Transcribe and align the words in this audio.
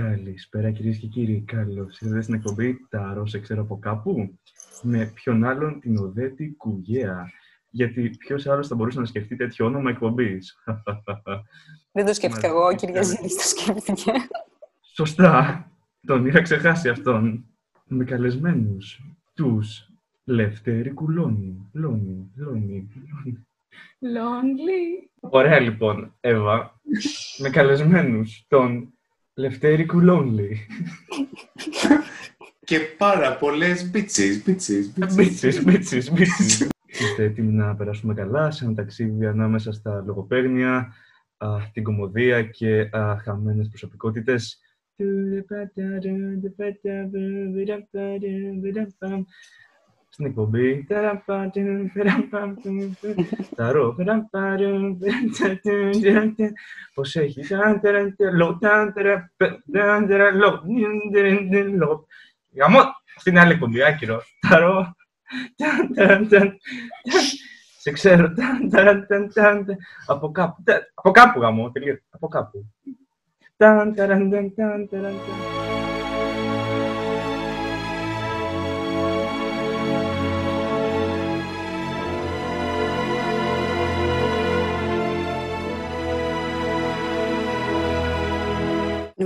Καλησπέρα 0.00 0.70
κυρίες 0.70 0.98
και 0.98 1.06
κύριοι. 1.06 1.40
Καλώς 1.46 2.00
ήρθατε 2.00 2.20
στην 2.22 2.34
εκπομπή 2.34 2.86
Τα 2.88 3.12
Ρώσα 3.14 3.38
ξέρω 3.38 3.62
από 3.62 3.78
κάπου. 3.78 4.38
Με 4.82 5.12
ποιον 5.14 5.44
άλλον 5.44 5.80
την 5.80 5.98
Οδέτη 5.98 6.54
Κουγέα. 6.56 7.30
Γιατί 7.70 8.10
ποιος 8.18 8.46
άλλος 8.46 8.68
θα 8.68 8.74
μπορούσε 8.74 9.00
να 9.00 9.06
σκεφτεί 9.06 9.36
τέτοιο 9.36 9.66
όνομα 9.66 9.90
εκπομπής; 9.90 10.62
Δεν 11.92 12.04
το 12.04 12.14
σκέφτηκα 12.14 12.46
εγώ, 12.46 12.66
ο 12.66 12.74
Κυριαζίδη 12.74 13.36
το 13.36 13.42
σκέφτηκε. 13.42 14.12
Σωστά. 14.94 15.66
Τον 16.06 16.26
είχα 16.26 16.42
ξεχάσει 16.42 16.88
αυτόν. 16.88 17.44
Με 17.86 18.04
καλεσμένους 18.04 19.00
τους 19.34 19.90
Λευτέρη 20.24 20.90
Κουλόνι. 20.90 21.68
Λόνι, 21.72 22.30
Λόνι, 22.36 22.88
Λόνι. 22.94 23.46
Lonely. 24.00 25.08
Ωραία 25.20 25.60
λοιπόν, 25.60 26.14
Εύα. 26.20 26.80
με 27.38 27.50
καλεσμένους 27.50 28.44
τον 28.48 28.90
Λευτέρη 29.38 29.86
Κουλόνι. 29.86 30.66
Και 32.64 32.78
πάρα 32.98 33.36
πολλές 33.36 33.90
μπίτσες, 33.90 34.42
μπίτσες, 34.44 34.92
Μπίτσες, 35.14 35.64
μπίτσες, 35.64 36.12
μπίτσες. 36.12 36.68
Είστε 36.86 37.24
έτοιμοι 37.24 37.52
να 37.52 37.76
περάσουμε 37.76 38.14
καλά 38.14 38.50
σε 38.50 38.64
ένα 38.64 38.74
ταξίδι 38.74 39.26
ανάμεσα 39.26 39.72
στα 39.72 40.02
λογοπαίγνια, 40.06 40.92
α, 41.36 41.48
την 41.72 41.82
κομμωδία 41.82 42.42
και 42.42 42.80
α, 42.80 43.18
χαμένες 43.18 43.68
προσωπικότητες. 43.68 44.60
Στην 50.16 50.28
εκπομπή. 50.28 50.86
Ταρό. 53.56 53.96
Πώς 56.94 57.16
έχεις; 57.16 57.50
Γαμό. 62.54 62.80
Αυτή 63.16 63.30
είναι 63.30 63.40
άλλη 63.40 63.52
εκπομπή. 63.52 63.82
Άκυρο. 63.82 64.22
Ταρό. 64.48 64.94
Σε 67.78 67.90
ξέρω. 67.92 68.32
Από 70.06 70.30
κάπου. 70.30 70.62
Από 70.94 71.10
κάπου 71.10 71.40
γαμό. 71.40 71.70
τελείωσε. 71.70 72.04
Από 72.10 72.28
κάπου. 72.28 72.66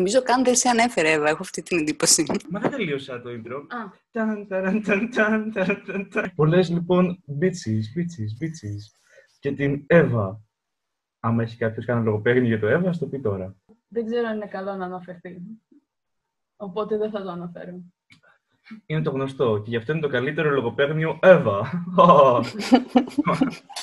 Νομίζω 0.01 0.23
καν 0.23 0.45
δεν 0.45 0.55
σε 0.55 0.69
ανέφερε, 0.69 1.11
Εύα. 1.11 1.29
Έχω 1.29 1.39
αυτή 1.41 1.63
την 1.63 1.79
εντύπωση. 1.79 2.27
Μα 2.51 2.61
δεν 2.61 2.71
τελείωσα 2.71 3.23
το 3.23 3.31
intro. 3.31 3.67
Α. 3.69 3.99
Ταν, 4.11 4.47
ταραν, 4.49 4.83
ταν, 4.83 5.11
ταν, 5.11 5.53
ταραν, 5.53 5.83
ταν, 5.87 6.09
ταν. 6.09 6.33
Πολλές 6.35 6.71
λοιπόν 6.71 7.23
μπίτσις, 7.27 7.93
μπίτσις, 7.95 8.37
μπίτσις. 8.39 8.95
Και 9.39 9.53
την 9.53 9.85
Εύα. 9.87 10.41
Άμα 11.21 11.43
έχει 11.43 11.57
κάποιος 11.57 11.85
κάνει 11.85 12.05
λογοπαίγνιο 12.05 12.47
για 12.47 12.61
το 12.61 12.67
Εύα, 12.67 12.89
ας 12.89 12.99
το 12.99 13.07
πει 13.07 13.21
τώρα. 13.21 13.57
Δεν 13.89 14.07
ξέρω 14.07 14.29
αν 14.29 14.37
είναι 14.37 14.47
καλό 14.47 14.75
να 14.75 14.85
αναφερθεί. 14.85 15.39
Οπότε 16.57 16.97
δεν 16.97 17.11
θα 17.11 17.23
το 17.23 17.31
αναφέρω. 17.31 17.81
Είναι 18.87 19.03
το 19.03 19.11
γνωστό 19.11 19.61
και 19.65 19.71
γι' 19.71 19.77
αυτό 19.77 19.93
είναι 19.93 20.01
το 20.01 20.09
καλύτερο 20.09 20.51
λογοπαίγνιο 20.51 21.19
ever. 21.23 21.63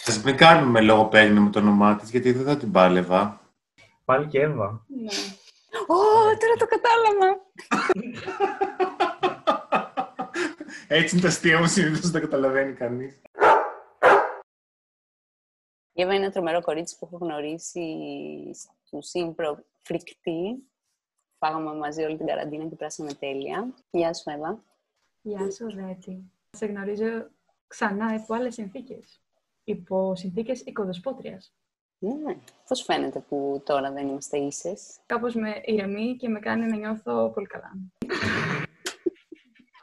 Ας 0.05 0.23
μην 0.23 0.37
κάνουμε 0.37 0.81
λογοπαίγνιο 0.81 1.41
με 1.41 1.49
το 1.49 1.59
όνομά 1.59 1.95
της, 1.95 2.09
γιατί 2.09 2.31
δεν 2.31 2.45
θα 2.45 2.57
την 2.57 2.71
πάλευα. 2.71 3.41
Πάλι 4.05 4.27
και 4.27 4.39
Εύα. 4.39 4.85
Ναι. 4.87 5.09
Ω, 5.87 5.97
τώρα 6.37 6.55
το 6.57 6.65
κατάλαβα. 6.65 7.45
Έτσι 10.87 11.15
είναι 11.15 11.23
τα 11.23 11.29
αστεία 11.29 11.59
μου, 11.59 11.67
συνήθως 11.67 11.99
δεν 11.99 12.11
τα 12.11 12.19
καταλαβαίνει 12.19 12.73
κανείς. 12.73 13.21
Η 15.93 16.01
Εύα 16.01 16.13
είναι 16.13 16.23
ένα 16.23 16.31
τρομερό 16.33 16.61
κορίτσι 16.61 16.97
που 16.97 17.05
έχω 17.05 17.25
γνωρίσει 17.25 17.95
του 18.89 19.01
Σύμπρο 19.01 19.63
φρικτή. 19.81 20.63
Φάγαμε 21.37 21.75
μαζί 21.75 22.03
όλη 22.03 22.17
την 22.17 22.25
καραντίνα 22.25 22.65
και 22.65 22.75
περάσαμε 22.75 23.13
τέλεια. 23.13 23.73
Γεια 23.91 24.13
σου, 24.13 24.29
Εύα. 24.29 24.63
Γεια 25.21 25.51
σου, 25.51 25.67
Ρέτη. 25.67 26.31
Σε 26.51 26.65
γνωρίζω 26.65 27.29
ξανά 27.67 28.13
υπό 28.13 28.33
άλλες 28.33 28.53
συνθήκες. 28.53 29.21
Υπό 29.63 30.15
συνθήκες 30.15 30.61
οικοδεσπότριας. 30.61 31.53
Ναι. 31.99 32.37
Πώς 32.67 32.83
φαίνεται 32.83 33.19
που 33.19 33.61
τώρα 33.65 33.91
δεν 33.91 34.07
είμαστε 34.07 34.37
ίσες; 34.37 34.97
Κάπως 35.05 35.35
με 35.35 35.61
ηρεμεί 35.65 36.15
και 36.15 36.27
με 36.27 36.39
κάνει 36.39 36.65
να 36.65 36.75
νιώθω 36.75 37.31
πολύ 37.33 37.47
καλά. 37.47 37.71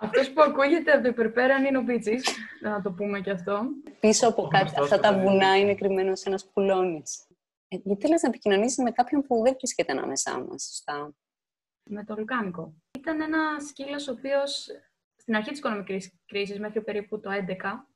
Αυτός 0.01 0.33
που 0.33 0.43
ακούγεται 0.43 0.93
από 0.93 1.03
το 1.03 1.09
υπερπέραν 1.09 1.65
είναι 1.65 1.79
ο 1.79 1.85
Πίτσης, 1.85 2.37
να 2.63 2.83
το 2.83 2.93
πούμε 2.93 3.21
και 3.21 3.31
αυτό. 3.31 3.63
Πίσω 4.01 4.29
από 4.29 4.43
κάτι, 4.43 4.65
γνωστός 4.65 4.83
αυτά 4.93 5.01
τα 5.01 5.09
το 5.09 5.15
παιδί. 5.15 5.29
βουνά 5.29 5.59
είναι 5.59 5.75
κρυμμένος 5.75 6.23
ένας 6.23 6.51
πουλώνης. 6.53 7.27
Ε, 7.69 7.77
γιατί 7.83 8.09
λες 8.09 8.23
να 8.23 8.29
επικοινωνήσεις 8.29 8.85
με 8.85 8.91
κάποιον 8.91 9.23
που 9.23 9.43
δεν 9.43 9.55
βρίσκεται 9.55 9.93
ανάμεσά 9.93 10.39
μας, 10.39 10.65
σωστά; 10.65 11.15
με 11.91 12.05
το 12.05 12.15
Λουκάνικο. 12.19 12.75
Ήταν 12.99 13.21
ένα 13.21 13.61
σκύλος 13.61 14.09
ο 14.09 14.13
οποίος 14.13 14.69
στην 15.17 15.37
αρχή 15.37 15.51
της 15.51 15.59
οικονομικής 15.59 16.13
κρίσης, 16.27 16.59
μέχρι 16.59 16.83
περίπου 16.83 17.21
το 17.21 17.31
11, 17.31 17.87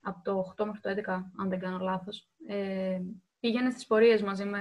από 0.00 0.20
το 0.22 0.54
8 0.56 0.64
μέχρι 0.64 0.80
το 0.80 0.88
11, 0.88 1.32
αν 1.38 1.48
δεν 1.48 1.58
κάνω 1.58 1.78
λάθος, 1.78 2.28
ε, 2.46 3.00
πήγαινε 3.40 3.70
στις 3.70 3.86
πορείες 3.86 4.22
μαζί 4.22 4.44
με 4.44 4.60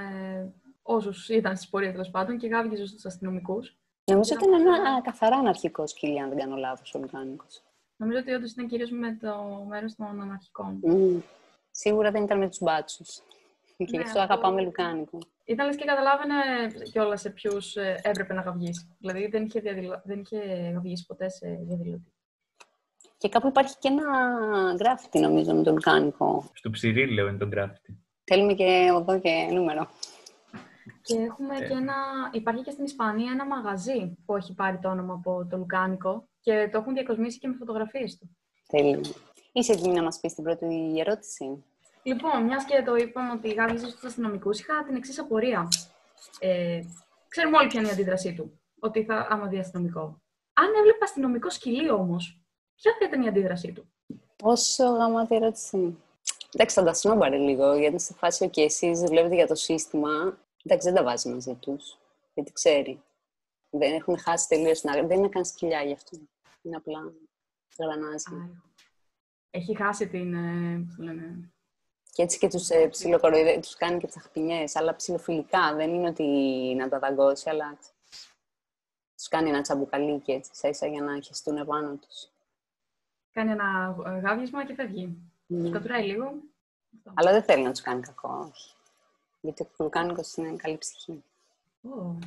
όσους 0.81 1.29
ήταν 1.29 1.55
στις 1.55 1.69
πορείες 1.69 1.91
τέλος 1.91 2.09
πάντων 2.09 2.37
και 2.37 2.47
γάβγιζε 2.47 2.85
στους 2.85 3.05
αστυνομικούς. 3.05 3.77
Νομίζω 4.11 4.35
ότι 4.35 4.45
είναι 4.45 4.55
ένα 4.55 4.73
α, 4.73 5.01
καθαρά 5.01 5.35
αναρχικό 5.35 5.87
σκυλί, 5.87 6.21
αν 6.21 6.29
δεν 6.29 6.37
κάνω 6.37 6.55
λάθος, 6.55 6.93
ο 6.93 6.99
Λουκάνικος. 6.99 7.63
Νομίζω 7.97 8.19
ότι 8.19 8.31
όντως 8.31 8.51
ήταν 8.51 8.67
κυρίως 8.67 8.89
με 8.91 9.17
το 9.21 9.63
μέρος 9.67 9.95
των 9.95 10.21
αναρχικών. 10.21 10.79
Μμμ. 10.81 11.19
Σίγουρα 11.71 12.11
δεν 12.11 12.23
ήταν 12.23 12.37
με 12.37 12.47
τους 12.49 12.59
μπάτσους. 12.61 13.21
Και 13.77 13.83
γι' 13.83 13.97
Ναι, 13.97 14.03
αυτό 14.03 14.19
αυτό- 14.19 14.33
αγαπάμε 14.33 14.61
Λουκάνικο. 14.61 15.17
Ήταν 15.45 15.65
λες 15.65 15.75
και 15.75 15.85
καταλάβαινε 15.85 16.35
κιόλας 16.91 17.21
σε 17.21 17.29
ποιους 17.29 17.75
έπρεπε 18.01 18.33
να 18.33 18.41
γαυγίσει. 18.41 18.95
Δηλαδή 18.99 19.27
δεν 19.27 19.43
είχε, 19.43 19.59
διαδηλω... 19.59 20.01
δεν 20.05 20.19
είχε 20.19 20.71
γαυγίσει 20.73 21.05
ποτέ 21.05 21.29
σε 21.29 21.47
διαδηλωτή. 21.61 22.13
Και 23.17 23.29
κάπου 23.29 23.47
υπάρχει 23.47 23.77
και 23.79 23.87
ένα 23.87 24.03
γκράφιτι, 24.75 25.19
νομίζω, 25.19 25.53
με 25.53 25.63
το 25.63 25.71
Λουκάνικο. 25.71 26.49
Στο 26.53 26.69
ψηρίλαιο 26.69 27.27
είναι 27.27 27.37
το 27.37 27.47
γκράφιτι. 27.47 28.06
Θέλουμε 28.29 28.53
και 28.53 28.63
εδώ 28.89 29.19
και 29.19 29.47
νούμερο. 29.51 29.89
Και 31.01 31.17
έχουμε 31.17 31.55
Ε. 31.55 31.67
και 31.67 31.73
ένα. 31.73 31.93
Υπάρχει 32.31 32.63
και 32.63 32.71
στην 32.71 32.83
Ισπανία 32.83 33.31
ένα 33.31 33.45
μαγαζί 33.45 34.17
που 34.25 34.35
έχει 34.35 34.53
πάρει 34.53 34.77
το 34.81 34.89
όνομα 34.89 35.13
από 35.13 35.47
το 35.49 35.57
Λουκάνικο 35.57 36.27
και 36.41 36.69
το 36.71 36.77
έχουν 36.77 36.93
διακοσμήσει 36.93 37.39
και 37.39 37.47
με 37.47 37.55
φωτογραφίες 37.55 38.17
του. 38.17 38.37
Τέλειο. 38.67 39.01
Είσαι 39.51 39.71
έτοιμη 39.73 39.93
να 39.93 40.03
μας 40.03 40.19
πεις 40.19 40.33
την 40.33 40.43
πρώτη 40.43 40.93
ερώτηση; 40.99 41.63
Λοιπόν, 42.03 42.43
μιας 42.43 42.65
και 42.65 42.83
το 42.85 42.95
είπαμε 42.95 43.31
ότι 43.31 43.49
γάβγιζε 43.53 43.89
στους 43.89 44.03
αστυνομικούς, 44.03 44.59
είχα 44.59 44.83
την 44.83 44.95
εξής 44.95 45.19
απορία. 45.19 45.67
Ε, 46.39 46.81
ξέρουμε 47.27 47.57
όλοι 47.57 47.67
ποια 47.67 47.79
είναι 47.79 47.89
η 47.89 47.91
αντίδρασή 47.91 48.33
του. 48.33 48.59
Ότι 48.79 49.03
θα 49.03 49.27
άμα 49.29 49.47
δει 49.47 49.57
αστυνομικό. 49.59 50.21
Αν 50.53 50.65
έβλεπε 50.79 51.03
αστυνομικό 51.03 51.49
σκυλί 51.49 51.89
όμως, 51.91 52.39
ποια 52.75 52.91
θα 52.99 53.05
ήταν 53.05 53.21
η 53.21 53.27
αντίδρασή 53.27 53.71
του; 53.71 53.91
Πόσο 54.35 54.83
γαμάτη 54.89 55.35
ερώτηση. 55.35 55.97
Εντάξει, 56.53 56.75
θα 56.75 56.83
τα 56.83 56.93
σνόμπαρε 56.93 57.37
λίγο, 57.37 57.75
γιατί 57.75 57.99
σε 57.99 58.13
φάση 58.13 58.43
ότι 58.43 58.63
εσείς 58.63 58.99
δουλεύετε 58.99 59.35
για 59.35 59.47
το 59.47 59.55
σύστημα. 59.55 60.37
Εντάξει, 60.63 60.87
δεν 60.87 60.97
τα 60.97 61.03
βάζει 61.03 61.29
μαζί 61.29 61.55
τους, 61.55 61.97
γιατί 62.33 62.51
ξέρει. 62.51 63.01
Δεν 63.69 63.93
έχουν 63.93 64.19
χάσει 64.19 64.47
τελείως 64.47 64.79
την 64.79 64.89
άκρη. 64.89 65.05
Δεν 65.05 65.17
είναι 65.17 65.29
καν 65.29 65.45
σκυλιά 65.45 65.81
γι' 65.83 65.93
αυτό. 65.93 66.17
Είναι 66.61 66.75
απλά 66.75 67.13
γρανάζει. 67.79 68.25
Έχει 69.49 69.75
χάσει 69.75 70.07
την. 70.07 70.33
Ε, 70.33 70.83
πώς 70.85 70.95
το 70.95 71.03
λένε, 71.03 71.51
Και 72.11 72.23
έτσι 72.23 72.37
και 72.37 72.47
τους 72.47 72.69
ε, 72.69 72.87
ψιλοκοροϊδε... 72.87 73.59
τους 73.59 73.75
κάνει 73.75 73.99
και 73.99 74.07
τσαχπινιές, 74.07 74.75
αλλά 74.75 74.95
ψιλοφιλικά. 74.95 75.75
Δεν 75.75 75.93
είναι 75.93 76.07
ότι 76.07 76.23
να 76.77 76.89
τα 76.89 76.99
δαγκώσει, 76.99 77.49
αλλά 77.49 77.77
τους 79.15 79.27
κάνει 79.27 79.49
ένα 79.49 79.61
τσαμπουκαλί 79.61 80.19
και 80.19 80.31
έτσι, 80.31 80.51
ίσα 80.53 80.67
ίσα 80.67 80.87
για 80.87 81.01
να 81.01 81.21
χεστούν 81.21 81.57
επάνω 81.57 81.95
τους. 81.95 82.29
κάνει 83.31 83.51
ένα 83.51 83.95
ε, 84.05 84.19
γάβγισμα 84.19 84.65
και 84.65 84.73
φεύγει. 84.73 85.17
Mm. 85.49 85.61
Τους 85.61 85.71
κατουράει 85.71 86.05
λίγο. 86.05 86.23
Αυτό. 86.97 87.11
Αλλά 87.13 87.31
δεν 87.31 87.43
θέλει 87.43 87.63
να 87.63 87.71
τους 87.71 87.81
κάνει 87.81 88.01
κακό, 88.01 88.49
όχι. 88.49 88.71
Γιατί 89.41 89.61
ο 89.61 89.67
Κουλκάνικος 89.77 90.35
είναι 90.35 90.55
καλή 90.55 90.77
ψυχή. 90.77 91.23
Ω, 91.81 92.17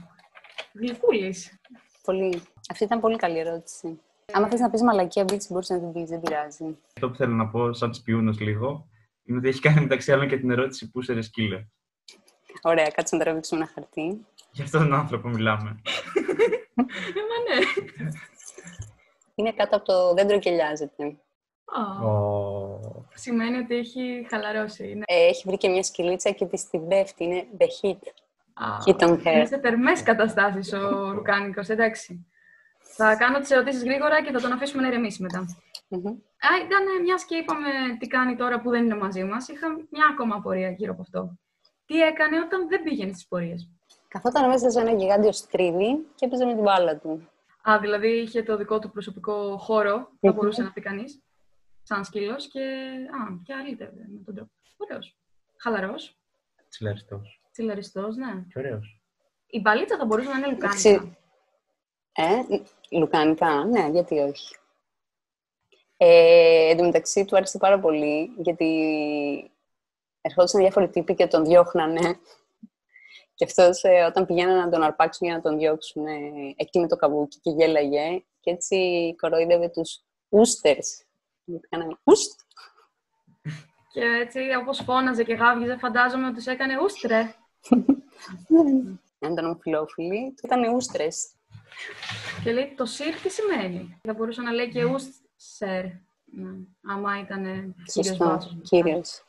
Γλυκούλης. 0.73 1.61
Πολύ... 2.03 2.43
Αυτή 2.71 2.85
ήταν 2.85 3.01
πολύ 3.01 3.17
καλή 3.17 3.39
ερώτηση. 3.39 4.01
Άμα 4.33 4.49
θες 4.49 4.61
να 4.61 4.71
πεις 4.71 4.83
μαλακία 4.83 5.25
μπίτσι, 5.25 5.53
μπορείς 5.53 5.69
να 5.69 5.79
την 5.79 5.93
πεις, 5.93 6.09
δεν 6.09 6.21
πειράζει. 6.21 6.79
Αυτό 6.95 7.11
που 7.11 7.17
θέλω 7.17 7.35
να 7.35 7.49
πω, 7.49 7.73
σαν 7.73 7.95
σπιούνος 7.95 8.41
λίγο, 8.41 8.89
είναι 9.25 9.39
ότι 9.39 9.49
έχει 9.49 9.61
κάνει 9.61 9.81
μεταξύ 9.81 10.13
άλλων 10.13 10.29
και 10.29 10.39
την 10.39 10.51
ερώτηση 10.51 10.91
πού 10.91 11.03
σε 11.03 11.21
σκύλε. 11.21 11.67
Ωραία, 12.63 12.91
κάτσε 12.91 13.17
να 13.17 13.23
τραβήξουμε 13.23 13.61
ένα 13.61 13.71
χαρτί. 13.75 14.27
Για 14.53 14.65
αυτόν 14.65 14.81
τον 14.81 14.95
άνθρωπο 14.95 15.29
μιλάμε. 15.29 15.81
Ε, 16.85 17.21
μα 17.31 17.55
ναι. 17.55 17.65
Είναι 19.35 19.53
κάτω 19.53 19.77
από 19.77 19.85
το 19.85 20.15
δέντρο 20.15 20.39
και 20.39 20.51
λιάζεται. 20.51 21.05
Α, 21.65 22.07
Ω, 22.07 22.90
Σημαίνει 23.15 23.59
ότι 23.59 23.75
έχει 23.77 24.27
χαλαρώσει. 24.31 24.85
Ναι. 24.85 25.03
Ε, 25.07 25.27
έχει 25.27 25.43
βρει 25.47 25.57
και 25.57 25.69
μια 25.69 25.83
σκυλίτσα 25.83 26.31
και 26.31 26.47
της 26.47 26.69
την 26.71 26.89
πέφτει. 26.89 27.25
Είναι 27.25 27.47
the 27.59 27.65
hit. 27.65 27.99
Α, 28.55 28.67
Ήταν 28.87 29.09
είναι 29.09 29.23
hair. 29.25 29.47
σε 29.47 29.59
θερμές 29.61 30.03
καταστάσεις 30.03 30.73
ο 30.73 31.13
Λουκάνικος, 31.15 31.69
εντάξει. 31.69 32.27
Θα 32.79 33.17
κάνω 33.17 33.39
τις 33.39 33.51
ερωτήσεις 33.51 33.85
γρήγορα 33.85 34.23
και 34.23 34.31
θα 34.33 34.41
τον 34.41 34.53
αφήσουμε 34.53 34.83
να 34.83 34.89
ηρεμήσει 34.89 35.23
μετά. 35.23 35.45
Μμμ. 35.89 36.07
Α, 36.07 36.49
ήταν 36.65 37.03
μιας 37.03 37.25
και 37.25 37.37
είπαμε 37.37 37.69
τι 37.99 38.07
κάνει 38.07 38.37
τώρα 38.37 38.61
που 38.61 38.71
δεν 38.71 38.85
είναι 38.85 38.97
μαζί 38.97 39.25
μας. 39.25 39.49
Είχα 39.49 39.69
μια 39.69 40.07
ακόμα 40.13 40.35
απορία 40.37 40.71
γύρω 40.71 40.93
από 40.93 41.03
αυτό. 41.03 41.39
Τι 41.87 42.01
έκανε 42.01 42.39
όταν 42.39 42.69
δεν 42.69 42.83
πήγαινε 42.83 43.13
στις 43.13 43.27
πορείες; 43.27 43.69
Καθόταν 44.09 44.49
μέσα 44.49 44.71
σε 44.71 44.81
ένα 44.81 44.93
γιγάντιο 44.93 45.33
στρίβι 45.33 46.07
και 46.15 46.27
έπαιζε 46.27 46.45
με 46.45 46.53
την 46.55 46.63
μπάλα 46.63 46.97
του. 46.97 47.29
Α, 47.71 47.79
δηλαδή 47.81 48.09
είχε 48.09 48.43
το 48.43 48.57
δικό 48.57 48.79
του 48.79 48.91
προσωπικό 48.91 49.57
χώρο, 49.59 50.09
θα 50.21 50.33
μπορούσε 50.33 50.63
να 50.63 50.73
πει 50.73 50.81
κανείς. 50.81 51.23
Σαν 51.83 52.05
σκύλος 52.05 52.49
και. 52.49 52.61
Α, 53.11 53.41
και 53.45 53.53
αλήτευε 53.53 54.07
με 54.09 54.23
τον 54.25 54.35
τρόπο. 54.35 54.51
Ωραίος. 54.77 55.17
Χαλαρός. 55.57 56.19
Τσιλαριστός. 56.69 57.43
Τσιλαριστός, 57.53 58.17
ναι. 58.17 58.45
Και 58.49 58.59
ωραίος. 58.59 59.03
Η 59.47 59.61
μπαλίτσα 59.61 59.97
θα 59.97 60.05
μπορούσε 60.05 60.29
να 60.29 60.37
είναι 60.37 60.47
Εντάξει. 60.47 60.89
λουκάνικα. 60.89 61.19
Ε, 62.13 62.99
λουκάνικα, 62.99 63.65
ναι, 63.65 63.89
γιατί 63.89 64.19
όχι. 64.19 64.55
Ε, 65.97 66.71
εν 66.71 66.77
τω 66.77 66.85
μεταξύ 66.85 67.25
του 67.25 67.37
άρεσε 67.37 67.59
πάρα 67.59 67.81
πολύ, 67.81 68.35
γιατί 68.39 69.51
ερχόντουσαν 70.21 70.61
διάφοροι 70.61 70.89
τύποι 70.89 71.15
και 71.15 71.27
τον 71.27 71.45
διώχνανε. 71.45 72.19
Και 73.35 73.45
αυτός 73.45 73.83
ε, 73.83 74.03
όταν 74.03 74.27
πηγαίνανε 74.27 74.61
να 74.61 74.71
τον 74.71 74.83
αρπάξουν 74.83 75.27
για 75.27 75.37
να 75.37 75.43
τον 75.43 75.59
διώξουν, 75.59 76.07
ε, 76.07 76.55
εκεί 76.57 76.79
με 76.81 76.89
το 76.89 76.97
καβούκι 76.97 77.39
και 77.39 77.51
γέλαγε. 77.51 78.25
Και 78.41 78.51
έτσι 78.51 79.15
κοροϊδεύε 79.21 79.69
τους 79.69 80.03
ούστερς. 80.29 81.05
Γιατί 81.45 81.67
κάνανε 81.69 81.97
ουστ. 82.05 82.41
Και 83.93 84.01
έτσι, 84.01 84.39
όπως 84.61 84.83
φώναζε 84.85 85.25
και 85.25 85.35
γάβγιζε, 85.35 85.77
φαντάζομαι 85.77 86.27
ότι 86.27 86.45
του 86.45 86.51
έκανε 86.51 86.81
ούστρε. 86.83 87.35
Αν 89.21 89.33
ήταν 89.33 89.45
ομοφυλόφιλοι, 89.45 90.35
του 90.37 90.43
ήταν 90.47 90.75
ούστρες. 90.75 91.31
Και 92.45 92.53
λέει 92.53 92.75
το 92.77 92.85
σιρ 92.85 93.15
τι 93.15 93.29
σημαίνει; 93.31 93.99
Θα 94.03 94.15
μπορούσε 94.15 94.43
να 94.43 94.53
λέει 94.53 94.69
και 94.71 94.85
ουστ 94.85 95.15
σερ. 95.37 95.85
Ναι. 96.33 96.51
Άμα 96.87 97.21
ήταν 97.21 97.43
κύριος 97.45 98.07
Σωστό, 98.07 98.25
βάσος. 98.25 98.57
κύριος. 98.63 99.25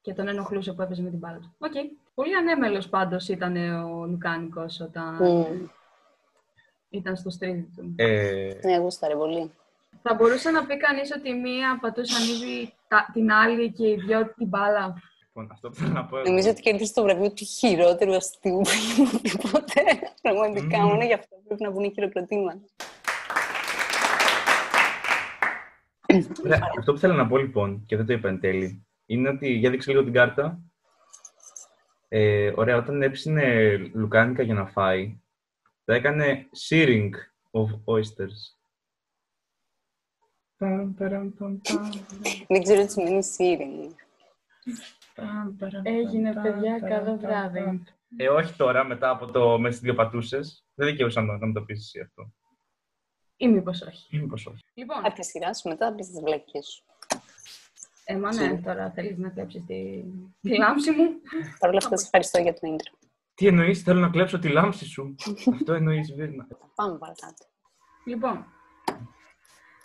Και 0.00 0.14
τον 0.14 0.28
ενοχλούσε 0.28 0.72
που 0.72 0.82
έπαιζε 0.82 1.02
με 1.02 1.10
την 1.10 1.18
μπάλα 1.18 1.38
του. 1.38 1.54
Οκ. 1.58 1.72
Πολύ 2.14 2.36
ανέμελος 2.36 2.88
πάντως 2.88 3.28
ήταν 3.28 3.56
ο 3.84 4.06
Λουκάνικος 4.06 4.80
όταν 4.80 5.14
Μμμ. 5.14 5.66
ήταν 6.88 7.16
στο 7.16 7.30
στρίδι 7.30 7.68
του. 7.76 7.92
Ε, 7.96 8.52
Ναι, 8.64 8.76
γούσταρε 8.78 9.14
πολύ. 9.16 9.50
Θα 10.02 10.14
μπορούσε 10.14 10.50
να 10.50 10.66
πει 10.66 10.76
κανείς 10.76 11.12
ότι 11.16 11.28
η 11.28 11.34
μία 11.34 11.78
πατούσε 11.80 12.16
ανοίγει 12.16 12.72
τα- 12.88 13.10
την 13.12 13.32
άλλη 13.32 13.72
και 13.72 13.88
οι 13.88 13.94
δυο 13.94 14.34
την 14.36 14.46
μπάλα; 14.48 14.94
λοιπόν, 15.26 15.48
αυτό 15.52 15.68
που 15.68 15.74
θέλω 15.74 15.92
να 15.92 16.04
πω 16.04 16.16
εγώ. 16.18 16.28
Νομίζω 16.28 16.50
ότι 16.50 16.60
κέρδισε 16.62 16.92
το 16.92 17.02
βραβείο 17.02 17.32
του 17.32 17.44
χειρότερου 17.44 18.14
αστείου 18.14 18.60
που 18.60 18.68
έχει 18.68 19.20
πει 19.20 19.48
ποτέ. 19.50 19.82
Πραγματικά, 20.22 20.78
Μμμ. 20.78 20.86
μόνο 20.86 21.04
γι' 21.04 21.12
αυτό 21.14 21.36
πρέπει 21.46 21.62
να 21.62 21.70
βγουν 21.70 21.92
χειροκροτήματα. 21.92 22.60
Ωραία, 26.44 26.60
αυτό 26.78 26.92
που 26.92 26.98
θέλω 26.98 27.14
να 27.14 27.26
πω 27.26 27.36
λοιπόν, 27.38 27.84
και 27.86 27.96
δεν 27.96 28.06
το 28.06 28.12
είπα 28.12 28.28
εν 28.28 28.40
τέλει, 28.40 28.86
είναι 29.06 29.28
ότι 29.28 29.48
για 29.48 29.70
δείξε 29.70 29.90
λίγο 29.90 30.04
την 30.04 30.12
κάρτα. 30.12 30.58
Ε, 32.08 32.52
ωραία, 32.56 32.76
όταν 32.76 33.02
έψινε 33.02 33.76
λουκάνικα 33.94 34.42
για 34.42 34.54
να 34.54 34.66
φάει, 34.66 35.20
θα 35.84 35.94
έκανε 35.94 36.46
searing 36.68 37.10
of 37.50 37.94
oysters. 37.94 38.54
Δεν 42.48 42.62
ξέρω 42.62 42.84
τι 42.86 42.90
σημαίνει 42.92 43.22
searing. 43.38 43.90
Παμ, 45.14 45.56
παραμ, 45.56 45.82
Έγινε, 45.84 46.32
παμ, 46.32 46.42
παιδιά, 46.42 46.78
παραμ, 46.80 46.88
καλό 46.88 47.04
παμ, 47.04 47.18
βράδυ. 47.18 47.64
παμ. 47.64 47.82
Ε, 48.16 48.28
όχι 48.28 48.54
τώρα, 48.56 48.84
μετά 48.84 49.10
από 49.10 49.30
το 49.30 49.58
μέσα 49.58 49.76
στις 49.76 49.80
δύο 49.88 49.94
πατούσες. 49.94 50.64
Δεν 50.74 50.86
δικαιούσαν 50.88 51.24
να, 51.26 51.38
να 51.38 51.46
μου 51.46 51.52
το 51.52 51.62
πεις 51.62 51.78
εσύ 51.78 52.00
αυτό. 52.00 52.32
Ή 53.36 53.48
μήπως 53.48 53.82
όχι. 53.82 54.16
Ή 54.16 54.18
μήπως 54.20 54.46
όχι. 54.46 54.62
Λοιπόν, 54.74 55.04
Από 55.04 55.14
τη 55.14 55.24
σειρά 55.24 55.54
σου 55.54 55.68
μετά 55.68 55.88
θα 55.88 55.94
πεις 55.94 56.06
τις 56.06 56.20
βλακίες 56.20 56.66
σου. 56.66 56.84
ε, 58.04 58.16
μα 58.16 58.34
ναι, 58.34 58.60
τώρα 58.60 58.90
θέλεις 58.90 59.18
να 59.18 59.28
κλέψεις 59.28 59.64
τη, 59.64 60.02
τη 60.40 60.56
λάμψη 60.58 60.90
μου. 60.90 61.04
Παρ' 61.58 61.68
όλα 61.70 61.78
αυτά, 61.82 61.96
σε 61.96 62.04
ευχαριστώ 62.04 62.40
για 62.40 62.52
το 62.54 62.60
intro. 62.64 63.06
Τι 63.34 63.46
εννοείς, 63.46 63.82
θέλω 63.82 64.00
να 64.00 64.08
κλέψω 64.10 64.38
τη 64.38 64.48
λάμψη 64.48 64.84
σου. 64.86 65.14
αυτό 65.54 65.72
εννοείς, 65.72 66.12
Βίρνα. 66.14 66.46
Πάμε 66.74 66.98
παρακάτω. 66.98 67.44
Λοιπόν, 68.04 68.46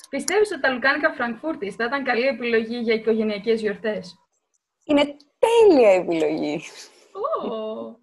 πιστεύεις 0.09 0.51
ότι 0.51 0.61
τα 0.61 0.69
λουκάνικα 0.69 1.13
Φραγκφούρτης 1.13 1.75
θα 1.75 1.83
ήταν 1.83 2.03
καλή 2.03 2.25
επιλογή 2.25 2.77
για 2.77 2.94
οικογενειακές 2.94 3.61
γιορτές; 3.61 4.17
Είναι 4.85 5.15
τέλεια 5.39 5.91
επιλογή. 5.91 6.61
Ω, 7.11 7.95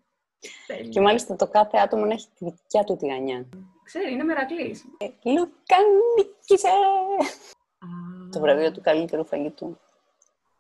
τέλεια. 0.67 0.89
Και 0.89 1.01
μάλιστα 1.01 1.37
το 1.37 1.49
κάθε 1.49 1.79
άτομο 1.79 2.05
να 2.05 2.13
έχει 2.13 2.29
τη 2.39 2.45
δικιά 2.45 2.85
του 2.85 2.97
τηγανιά. 2.97 3.49
Ξέρει, 3.85 4.13
είναι 4.13 4.25
μερακλής. 4.25 4.85
Λουκανίκησε! 5.25 6.69
Α, 7.79 7.89
Το 8.33 8.41
βραβείο 8.41 8.73
του 8.73 8.81
καλύτερου 8.81 9.25
φαγητού. 9.25 9.79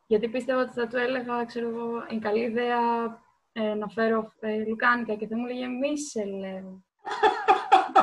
Γιατί 0.06 0.28
πίστευα 0.28 0.60
ότι 0.60 0.72
θα 0.72 0.86
του 0.86 0.96
έλεγα, 0.96 1.44
ξέρω 1.44 1.68
εγώ, 1.68 2.06
είναι 2.10 2.20
καλή 2.20 2.42
ιδέα 2.44 2.78
ε, 3.52 3.74
να 3.74 3.88
φέρω 3.88 4.32
ε, 4.40 4.64
λουκάνικα 4.66 5.14
και 5.14 5.26
θα 5.26 5.36
μου 5.36 5.46
έλεγε 5.46 5.66
μη 5.66 5.98
σε 5.98 6.24
λέω. 6.24 6.84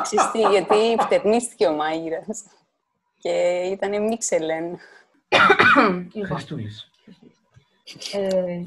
Ξέρεις 0.01 0.31
τι, 0.31 0.39
γιατί 0.39 0.95
φτερνίστηκε 0.99 1.67
ο 1.67 1.73
μάγειρας. 1.73 2.45
Και 3.23 3.61
ήταν 3.71 4.03
Μίξελεν. 4.03 4.77
λοιπόν, 6.13 6.25
Χριστούλης. 6.25 6.89
ε, 8.13 8.63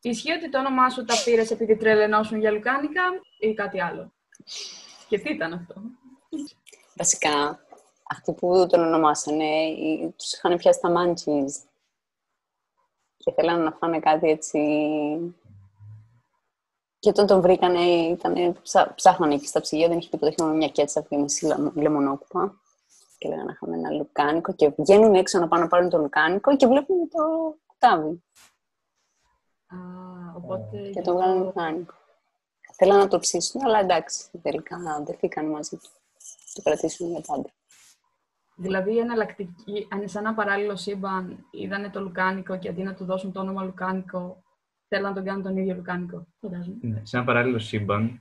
ισχύει 0.00 0.32
ότι 0.32 0.50
το 0.50 0.58
όνομά 0.58 0.90
σου 0.90 1.04
τα 1.04 1.14
πήρες 1.24 1.50
επειδή 1.50 1.76
τρελαινόσουν 1.76 2.38
για 2.40 2.50
λουκάνικα 2.50 3.02
ή 3.38 3.54
κάτι 3.54 3.80
άλλο; 3.80 4.12
Και 5.08 5.18
τι 5.18 5.32
ήταν 5.32 5.52
αυτό; 5.52 5.74
Βασικά, 6.96 7.60
αυτοί 8.10 8.32
που 8.32 8.66
τον 8.68 8.80
ονομάσανε, 8.80 9.44
οι- 9.64 10.14
τους 10.18 10.32
είχαν 10.32 10.56
πιάσει 10.56 10.80
τα 10.80 10.90
μάντσις. 10.90 11.60
Και 13.16 13.32
θέλανε 13.32 13.62
να 13.62 13.72
φάνε 13.72 13.98
κάτι 14.00 14.28
έτσι... 14.30 14.58
Και 16.98 17.08
όταν 17.08 17.26
τον 17.26 17.40
βρήκανε, 17.40 17.80
ήταν, 17.80 18.58
ψά, 18.62 18.92
ψάχνανε 18.94 19.34
εκεί 19.34 19.46
στα 19.46 19.60
ψυγεία, 19.60 19.88
δεν 19.88 19.98
είχε 19.98 20.08
τίποτα, 20.10 20.30
είχε 20.32 20.42
μόνο 20.42 20.56
μια 20.56 20.68
κέτσα 20.68 21.00
αυτή 21.00 21.16
μισή 21.16 21.44
λαμ- 21.44 21.76
λεμονόκουπα. 21.76 22.60
Και 23.18 23.28
λέγανε 23.28 23.46
να 23.46 23.52
είχαμε 23.52 23.76
ένα 23.76 23.90
λουκάνικο 23.90 24.54
και 24.54 24.72
βγαίνουν 24.76 25.14
έξω 25.14 25.38
να 25.38 25.48
πάνε 25.48 25.62
να 25.62 25.68
πάρουν 25.68 25.88
το 25.88 25.98
λουκάνικο 25.98 26.56
και 26.56 26.66
βλέπουν 26.66 27.08
το 27.08 27.56
κουτάβι 27.66 28.22
Α, 29.66 29.76
οπότε... 30.36 30.90
και 30.90 31.00
το 31.00 31.12
βγάλουν 31.12 31.42
λουκάνικο. 31.42 31.94
Θέλανε 32.72 33.02
να 33.02 33.08
το 33.08 33.18
ψήσουν, 33.18 33.64
αλλά 33.64 33.78
εντάξει, 33.78 34.38
τελικά 34.42 34.76
δεθήκαν 35.06 35.46
μαζί 35.46 35.76
του. 35.76 35.88
Το 36.52 36.62
κρατήσουν 36.62 37.10
για 37.10 37.20
πάντα. 37.26 37.50
Δηλαδή, 38.56 38.94
η 38.94 38.98
εναλλακτική, 38.98 39.88
αν 39.90 40.08
σε 40.08 40.18
ένα 40.18 40.34
παράλληλο 40.34 40.76
σύμπαν 40.76 41.46
είδανε 41.50 41.90
το 41.90 42.00
λουκάνικο 42.00 42.58
και 42.58 42.68
αντί 42.68 42.82
να 42.82 42.94
του 42.94 43.04
δώσουν 43.04 43.32
το 43.32 43.40
όνομα 43.40 43.62
λουκάνικο, 43.62 44.42
θέλαν 44.88 45.08
να 45.08 45.14
τον 45.14 45.24
κάνουν 45.24 45.42
τον 45.42 45.56
ίδιο 45.56 45.74
λουκάνικο. 45.74 46.26
Φαντάζομαι. 46.40 46.76
Ναι, 46.80 47.00
σε 47.04 47.16
ένα 47.16 47.26
παράλληλο 47.26 47.58
σύμπαν, 47.58 48.20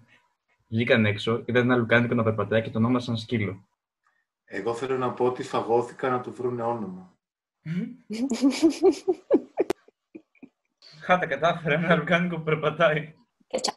βγήκαν 0.68 1.06
έξω, 1.06 1.44
είδαν 1.46 1.64
ένα 1.64 1.76
λουκάνικο 1.76 2.14
να 2.14 2.24
περπατάει 2.24 2.62
και 2.62 2.70
το 2.70 2.78
ονόμασαν 2.78 3.18
σκύλο. 3.18 3.67
Εγώ 4.50 4.74
θέλω 4.74 4.98
να 4.98 5.14
πω 5.14 5.26
ότι 5.26 5.44
φαγώθηκα 5.44 6.10
να 6.10 6.22
του 6.22 6.34
βρούνε 6.34 6.64
όνομα. 6.64 7.14
Χάτα, 11.02 11.28
κατάφερα 11.28 11.76
ένα 11.76 11.96
λουκάνικο 11.96 12.38
που 12.38 12.44
περπατάει. 12.44 13.16
Κέτσαπ. 13.48 13.76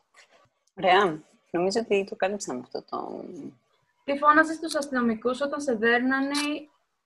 Ωραία. 0.76 1.22
Νομίζω 1.50 1.80
ότι 1.80 2.06
το 2.10 2.16
κάλυψαμε 2.16 2.60
αυτό 2.60 2.82
το... 2.82 3.24
Τι 4.04 4.18
φώναζες 4.18 4.56
στους 4.56 4.74
αστυνομικούς 4.74 5.40
όταν 5.40 5.60
σε 5.60 5.74
δέρνανε 5.74 6.38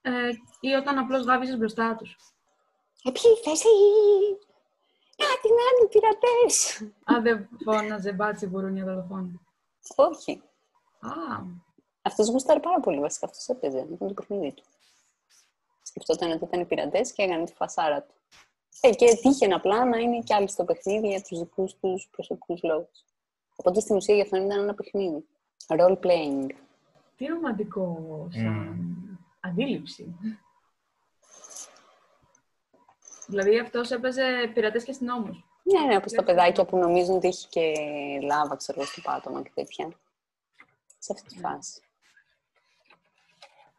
ε, 0.03 0.31
ή 0.61 0.73
όταν 0.73 0.99
απλώς 0.99 1.25
γάβιζες 1.25 1.57
μπροστά 1.57 1.95
τους; 1.95 2.17
Επίθεση! 3.05 3.69
Κάτι 5.17 5.49
να 5.49 5.63
είναι 5.71 5.85
οι 5.85 5.89
πειρατές! 5.89 6.83
Αν 7.05 7.23
δεν 7.23 7.49
φώναζε 7.65 8.13
μπάτσι 8.13 8.47
μπουρούνια 8.47 8.85
δολοφόνη. 8.85 9.41
Όχι. 9.97 10.43
Α, 11.01 11.43
Αυτός 12.07 12.29
γούσταρε 12.29 12.61
πάρα 12.61 12.81
πολύ 12.81 13.01
βασικά. 13.01 13.27
Αυτός 13.27 13.49
έπαιζε. 13.49 13.79
Ήταν 13.79 14.09
το 14.09 14.15
παιχνίδι 14.15 14.53
του. 14.53 14.63
Σκεφτόταν 15.83 16.31
ότι 16.31 16.45
ήταν 16.45 16.61
οι 16.61 16.65
πειρατές 16.65 17.13
και 17.13 17.23
έκανε 17.23 17.45
τη 17.45 17.53
φασάρα 17.53 18.03
του. 18.03 18.15
Ε, 18.81 18.91
και 18.91 19.19
τύχαινε 19.23 19.55
απλά 19.55 19.85
να 19.85 19.99
είναι 19.99 20.21
κι 20.21 20.35
άλλοι 20.35 20.49
στο 20.49 20.65
παιχνίδι 20.65 21.09
για 21.09 21.23
τους 21.23 21.39
δικούς 21.39 21.77
τους 21.81 22.09
προσωπικούς 22.11 22.63
λόγους. 22.63 23.05
Οπότε 23.57 23.81
στην 23.81 23.97
ουσία 23.97 24.15
για 24.15 24.25
αυτόν 24.25 24.45
ήταν 24.45 24.59
ένα 24.59 24.75
παιχνίδι. 24.75 25.25
Role 25.67 25.99
playing. 26.01 26.51
τι 27.17 27.27
ρομαντικό 27.27 28.29
σαν 28.31 29.19
αντίληψη. 29.41 30.15
Δηλαδή 33.27 33.59
αυτός 33.59 33.91
έπαιζε 33.91 34.51
πειρατές 34.55 34.85
και 34.85 34.91
αστυνόμους. 34.91 35.45
Ναι, 35.63 35.81
ναι, 35.81 35.97
όπως 35.97 36.13
τα 36.13 36.25
παιδάκια 36.25 36.65
που 36.65 36.77
νομίζουν 36.77 37.17
ότι 37.17 37.27
έχει 37.27 37.49
και 37.49 37.73
λάβα, 38.23 38.57
ξέρω 38.57 38.81
εγώ, 38.81 38.91
στο 38.91 39.01
πάτωμα 39.01 39.43
και 39.43 39.51
τέτοια. 39.55 39.93
Σε 40.99 41.13
αυτή 41.13 41.29
τη 41.29 41.39
φάση. 41.39 41.81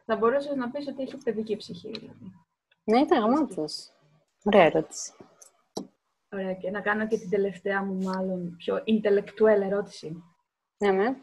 Θα 0.06 0.16
μπορούσες 0.16 0.56
να 0.56 0.70
πεις 0.72 0.88
ότι 0.88 1.02
έχει 1.02 1.18
παιδική 1.18 1.56
ψυχή. 1.56 1.90
Δηλαδή. 1.90 2.34
Ναι, 2.84 3.00
ήταν 3.00 3.20
γαμάτος. 3.20 3.90
Ωραία 4.44 4.64
ερώτηση. 4.64 5.14
Ωραία, 6.32 6.54
και 6.54 6.72
να 6.72 6.82
κάνω 6.82 7.08
και 7.08 7.18
την 7.18 7.30
τελευταία 7.30 7.84
μου, 7.84 8.04
μάλλον 8.04 8.56
πιο 8.58 8.84
intellectual 8.88 9.62
ερώτηση. 9.62 10.24
Ναι, 10.78 10.92
με. 10.92 11.18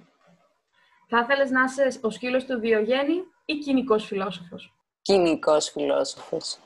Θα 1.09 1.19
ήθελες 1.19 1.51
να 1.51 1.65
είσαι 1.65 1.99
ο 2.03 2.11
σκύλος 2.11 2.45
του 2.45 2.59
Διογέννη 2.59 3.15
ή 3.45 3.59
κοινικός 3.59 4.07
φιλόσοφος; 4.07 4.75
Κοινικός 5.03 5.71
φιλόσοφος. 5.71 6.59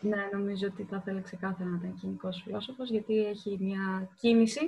Ναι, 0.00 0.28
νομίζω 0.32 0.66
ότι 0.66 0.82
θα 0.82 0.96
ήθελε 0.96 1.20
ξεκάθαρα 1.20 1.70
να 1.70 1.76
ήταν 1.76 1.98
κοινικός 2.00 2.42
φιλόσοφος, 2.44 2.90
γιατί 2.90 3.26
έχει 3.26 3.56
μια 3.60 4.08
κίνηση 4.20 4.60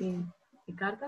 η, 0.00 0.32
η 0.64 0.72
κάρτα. 0.72 1.06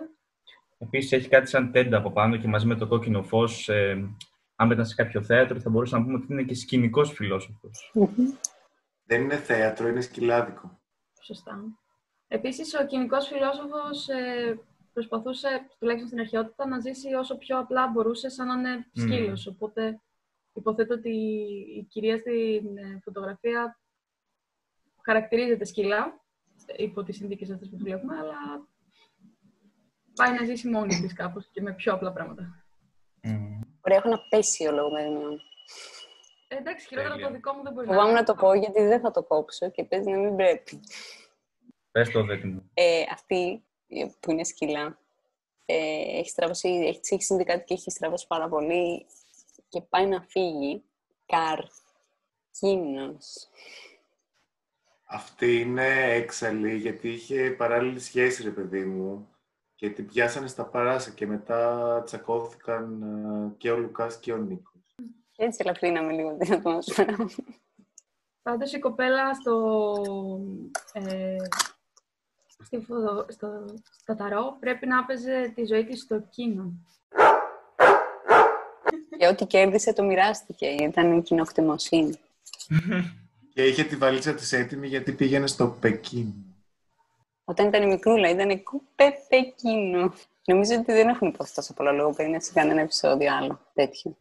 Επίσης 0.79 1.13
έχει 1.13 1.29
κάτι 1.29 1.49
σαν 1.49 1.73
τέντα 1.73 1.97
από 1.97 2.11
πάνω 2.11 2.37
και 2.37 2.49
μαζί 2.49 2.67
με 2.67 2.75
το 2.75 2.87
κόκκινο 2.87 3.23
φως. 3.23 3.69
Ε, 3.69 4.15
αν 4.61 4.71
ήταν 4.71 4.87
σε 4.87 4.95
κάποιο 4.95 5.23
θέατρο, 5.23 5.61
θα 5.61 5.71
μπορούσαμε 5.71 6.03
να 6.03 6.11
πούμε 6.11 6.23
ότι 6.23 6.33
είναι 6.33 6.43
και 6.43 6.55
σκηνικός 6.55 7.13
φιλόσοφος. 7.13 7.93
Δεν 9.05 9.23
είναι 9.23 9.37
θέατρο, 9.37 9.89
είναι 9.89 10.01
σκυλάδικο. 10.01 10.81
Σωστά. 11.23 11.63
Επίσης, 12.29 12.75
ο 12.75 12.87
κοινικός 12.87 13.27
φιλόσοφος 13.27 14.09
ε, 14.09 14.61
προσπαθούσε, 14.93 15.49
τουλάχιστον 15.79 16.09
στην 16.09 16.21
αρχαιότητα, 16.21 16.67
να 16.67 16.81
ζήσει 16.81 17.15
όσο 17.15 17.37
πιο 17.37 17.59
απλά 17.59 17.87
μπορούσε, 17.87 18.29
σαν 18.29 18.47
να 18.47 18.55
είναι 18.55 18.87
σκύλος. 18.93 19.47
Οπότε, 19.47 20.01
υποθέτω 20.53 20.95
ότι 20.95 21.11
η 21.77 21.87
κυρία 21.89 22.17
στην 22.19 22.77
ε, 22.77 23.01
φωτογραφία 23.05 23.79
χαρακτηρίζεται 25.05 25.65
σκύλα, 25.65 26.21
ε, 26.67 26.83
υπό 26.83 27.03
τις 27.03 27.17
συνθήκες 27.17 27.51
αυτές 27.51 27.69
που 27.69 27.79
βλέπουμε, 27.79 28.17
αλλά 28.17 28.69
πάει 30.15 30.39
να 30.39 30.45
ζήσει 30.45 30.69
μόνη 30.69 31.01
της 31.01 31.13
κάπως 31.13 31.49
και 31.53 31.63
με 31.63 31.75
πιο 31.75 31.93
απλά 31.93 32.13
πράγματα. 32.13 32.60
Ωραία, 33.81 33.99
έχω 33.99 34.09
ένα 34.09 34.21
πέσιο 34.29 34.73
λόγο 34.73 34.91
μεριμνών. 34.91 35.41
Ε, 36.49 36.57
εντάξει, 36.57 36.87
χειρότερα 36.87 37.15
Τέλεια. 37.15 37.29
το 37.29 37.35
δικό 37.35 37.53
μου 37.53 37.63
δεν 37.63 37.73
μπορεί 37.73 37.87
Φοβάμαι 37.87 38.13
να 38.13 38.19
να 38.19 38.25
το 38.25 38.35
πω 38.35 38.55
γιατί 38.55 38.83
δεν 38.83 39.01
θα 39.01 39.11
το 39.11 39.23
κόψω 39.23 39.71
και 39.71 39.85
παίζει 39.85 40.11
να 40.11 40.19
μην 40.19 40.37
πρέπει. 40.37 40.81
Πες 41.91 42.11
το 42.11 42.25
δέτη 42.25 42.47
μου. 42.47 42.71
Ε, 42.75 43.03
αυτή 43.13 43.65
ε, 43.89 44.07
που 44.21 44.31
είναι 44.31 44.45
σκυλά 44.45 44.99
ε, 45.65 46.19
έχει 46.19 46.29
στραβώσει, 46.29 46.69
έχει, 46.69 47.01
της 47.01 47.11
έχει 47.11 47.23
συμβεί 47.23 47.45
κάτι 47.45 47.65
και 47.65 47.75
έχει 47.75 47.91
στραβώσει 47.91 48.27
πάρα 48.27 48.49
πολύ 48.49 49.07
και 49.69 49.81
πάει 49.81 50.07
να 50.07 50.21
φύγει. 50.21 50.83
Καρκίνος. 51.27 51.79
Αυτή 55.05 55.61
είναι 55.61 56.13
έξαλλη 56.13 56.77
γιατί 56.77 57.09
είχε 57.09 57.51
παράλληλη 57.51 58.01
σχέση, 58.01 58.43
ρε 58.43 58.51
παιδί 58.51 58.85
μου. 58.85 59.29
Και 59.81 59.91
την 59.91 60.07
πιάσανε 60.07 60.47
στα 60.47 60.65
παράσα 60.65 61.11
και 61.11 61.27
μετά 61.27 62.03
τσακώθηκαν 62.07 63.03
ε, 63.03 63.55
και 63.59 63.71
ο 63.71 63.77
Λουκάς 63.77 64.19
και 64.19 64.33
ο 64.33 64.37
Νίκος. 64.37 64.95
Έτσι 65.37 65.59
ελαφρύναμε 65.65 66.13
λίγο 66.13 66.37
την 66.37 66.53
ατμόσφαιρα. 66.53 67.17
Πάντως 68.43 68.73
η 68.73 68.79
κοπέλα 68.79 69.35
στο, 69.35 70.05
ε, 70.93 71.37
στη 72.65 72.81
φωτο- 72.81 73.27
στο, 73.29 73.75
στο 74.01 74.17
ταρό 74.17 74.57
πρέπει 74.61 74.87
να 74.87 74.99
έπαιζε 74.99 75.53
τη 75.55 75.65
ζωή 75.65 75.85
της 75.85 76.01
στο 76.01 76.21
κίνο. 76.31 76.73
και 79.19 79.27
ό,τι 79.27 79.47
κέρδισε 79.47 79.93
το 79.93 80.05
μοιράστηκε. 80.05 80.67
Ήταν 80.67 81.17
η 81.19 81.23
κοινοκτημοσύνη. 81.23 82.15
Και 83.55 83.67
είχε 83.67 83.85
τη 83.85 83.97
βαλίτσα 83.97 84.35
της 84.35 84.53
έτοιμη 84.53 84.87
γιατί 84.87 85.13
πήγαινε 85.13 85.47
στο 85.47 85.77
Πεκίνο. 85.81 86.35
Όταν 87.51 87.67
ήταν 87.67 87.83
η 87.83 87.87
μικρούλα, 87.87 88.31
ήταν 88.31 88.63
κουπέ 88.63 89.13
Πεκίνο. 89.29 90.13
Νομίζω 90.45 90.75
ότι 90.75 90.93
δεν 90.93 91.09
έχουν 91.09 91.29
υποθεί 91.29 91.55
τόσο 91.55 91.75
πολλά 91.75 91.93
λογοπαίγνια 91.93 92.41
σε 92.41 92.53
κανένα 92.53 92.81
επεισόδιο 92.81 93.35
άλλο 93.35 93.61
τέτοιο. 93.75 94.17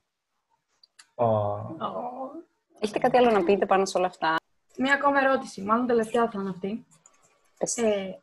Έχετε 2.79 2.99
κάτι 2.99 3.17
άλλο 3.17 3.31
να 3.31 3.43
πείτε 3.43 3.65
πάνω 3.65 3.85
σε 3.85 3.97
όλα 3.97 4.07
αυτά; 4.07 4.35
Μία 4.77 4.93
ακόμα 4.93 5.19
ερώτηση, 5.19 5.61
μάλλον 5.61 5.87
τελευταία 5.87 6.29
θα 6.29 6.39
είναι 6.39 6.49
αυτή. 6.49 6.85
Πες. 7.57 7.77
Ε, 7.77 8.19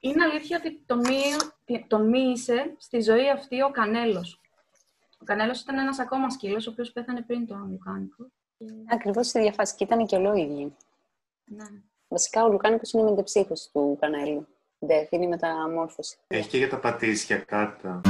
είναι 0.00 0.22
αλήθεια 0.22 0.56
ότι 0.56 0.82
τον, 0.86 0.98
μí, 0.98 1.80
τον 1.86 2.08
μοίησε 2.08 2.74
στη 2.78 3.00
ζωή 3.00 3.30
αυτή 3.30 3.62
ο 3.62 3.70
Κανέλος. 3.70 4.40
Ο 5.20 5.24
Κανέλος 5.24 5.60
ήταν 5.60 5.78
ένας 5.78 5.98
ακόμα 5.98 6.30
σκύλος, 6.30 6.66
ο 6.66 6.70
οποίος 6.70 6.92
πέθανε 6.92 7.22
πριν 7.22 7.46
τον 7.46 7.70
Λουκάνικο. 7.70 8.26
Ακριβώς 8.90 9.26
στη 9.26 9.40
διαφάση 9.40 9.74
και 9.74 9.84
ήταν 9.84 10.06
και 10.06 10.16
ολόιδιοι. 10.16 10.76
Ναι. 11.44 11.66
Βασικά 12.12 12.44
ο 12.44 12.48
Λουκάνικος 12.48 12.92
είναι 12.92 13.02
μετεψύχος 13.02 13.70
του 13.72 13.96
Κανέλου. 14.00 14.46
Δεν 14.78 15.06
είναι 15.10 15.26
μεταμόρφωση. 15.26 16.16
Έχει 16.26 16.48
και 16.48 16.58
για 16.58 16.68
τα 16.68 16.78
πατήσια 16.78 17.36
κάρτα. 17.36 18.00